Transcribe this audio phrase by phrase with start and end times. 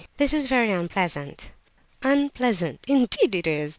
[0.17, 1.51] This is very unpleasant!"
[2.01, 2.79] "Unpleasant!
[2.87, 3.69] Indeed it is.